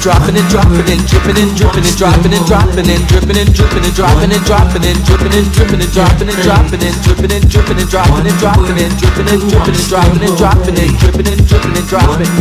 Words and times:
dropping 0.00 0.32
and 0.32 0.48
dropping 0.48 0.88
and 0.88 1.04
dripping 1.04 1.36
and 1.36 1.52
dripping 1.60 1.84
and 1.84 1.96
dropping 2.00 2.32
and 2.32 2.46
dropping 2.48 2.88
and 2.88 3.04
dripping 3.04 3.36
and 3.36 3.52
dripping 3.52 3.84
and 3.84 3.92
dropping 3.92 4.32
and 4.32 4.44
dropping 4.48 4.80
and 4.80 4.96
dripping 5.04 5.34
and 5.36 5.52
dripping 5.52 5.80
and 5.80 5.92
dropping 5.92 6.28
and 6.32 6.40
dropping 6.40 6.80
and 6.80 6.96
dripping 7.04 7.32
and 7.36 7.44
dripping 7.52 7.76
and 7.76 7.90
dropping 7.92 8.24
and 8.24 8.38
dropping 8.40 8.80
and 8.80 8.96
dripping 8.96 9.28
and 9.28 9.44
dripping 9.44 9.76
and 9.76 9.84
dropping 9.92 10.24
and 10.24 10.36
dropping 10.40 10.76
and 10.80 10.96
dripping 10.96 11.28
and 11.28 11.44
dripping 11.44 11.76
and 11.76 11.84
dropping. 11.92 12.32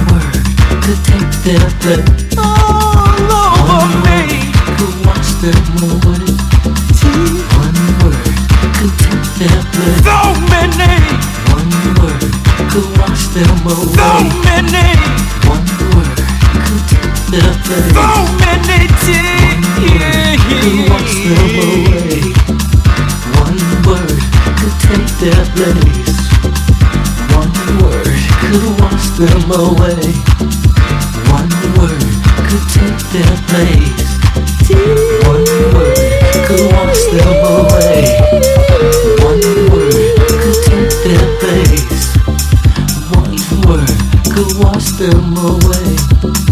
Could 0.88 1.04
take 1.04 1.36
their 1.44 1.68
blood 1.84 2.08
all 2.40 3.28
over 3.28 3.92
me. 4.08 4.40
Could 4.80 4.96
wash 5.04 5.36
them 5.44 5.60
away. 5.84 6.32
One 7.60 7.76
word 8.00 8.24
could 8.80 8.96
take 9.04 9.28
their 9.36 9.60
blood. 9.68 10.00
So 10.08 10.16
many. 10.48 10.96
One 11.52 11.68
word 12.00 12.24
could 12.72 12.88
wash 12.96 13.28
them 13.36 13.52
away. 13.68 14.00
So 14.00 14.08
many. 14.48 14.96
One 15.44 15.79
So 17.30 17.36
many 17.38 18.90
tears. 19.06 19.62
Could 20.50 20.90
wash 20.90 21.14
them 21.30 21.62
away. 21.62 22.34
One 23.38 23.60
word 23.86 24.18
could 24.58 24.76
take 24.82 25.10
their 25.22 25.44
place. 25.54 26.18
One 27.38 27.54
word 27.78 28.18
could 28.42 28.66
wash 28.82 29.08
them 29.14 29.46
away. 29.52 30.10
One 31.30 31.54
word 31.78 32.02
could 32.50 32.66
take 32.74 32.98
their 33.14 33.36
place. 33.46 34.10
One 35.30 35.46
word 35.78 36.02
could 36.48 36.66
wash 36.74 37.04
them 37.14 37.46
away. 37.46 38.10
One 39.22 39.44
word 39.70 40.18
could 40.42 40.58
take 40.66 40.96
their 41.06 41.28
place. 41.38 42.10
One 43.14 43.38
word 43.70 43.98
could 44.34 44.52
wash 44.58 44.88
them 44.98 45.38
away. 45.38 46.49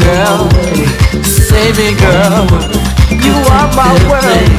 Girl. 0.00 0.50
Save 1.22 1.78
it, 1.78 1.98
girl. 1.98 2.46
You 3.10 3.34
are 3.50 3.68
my 3.74 3.92
world. 4.08 4.55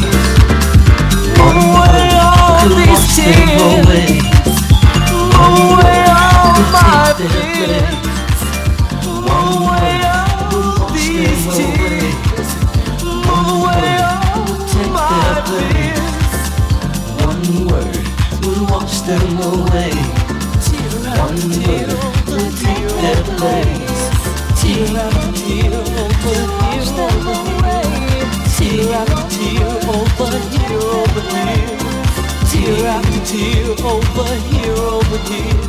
Tear 33.27 33.71
over 33.83 34.35
here, 34.47 34.71
over 34.71 35.17
here. 35.27 35.59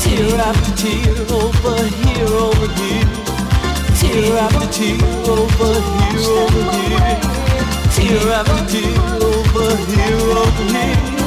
Tear 0.00 0.40
after 0.40 0.74
tear 0.82 1.14
over 1.30 1.84
here, 1.84 2.26
over 2.26 2.66
here. 2.74 3.06
Tear 4.00 4.36
after 4.36 4.66
tear 4.66 4.98
over 5.30 5.74
here, 5.78 6.26
over 6.42 6.64
here. 6.74 7.20
Tear 7.94 8.32
after 8.32 8.66
tear 8.66 8.98
over 9.22 9.76
here, 9.76 10.16
over 10.36 10.64
here. 10.72 11.21